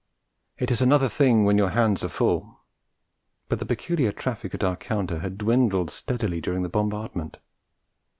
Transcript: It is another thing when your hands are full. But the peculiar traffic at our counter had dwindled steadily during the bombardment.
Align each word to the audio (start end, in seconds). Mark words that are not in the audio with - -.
It 0.57 0.71
is 0.71 0.81
another 0.81 1.07
thing 1.07 1.43
when 1.45 1.59
your 1.59 1.69
hands 1.69 2.03
are 2.03 2.09
full. 2.09 2.63
But 3.49 3.59
the 3.59 3.67
peculiar 3.67 4.11
traffic 4.11 4.55
at 4.55 4.63
our 4.63 4.75
counter 4.75 5.19
had 5.19 5.37
dwindled 5.37 5.91
steadily 5.91 6.41
during 6.41 6.63
the 6.63 6.69
bombardment. 6.69 7.37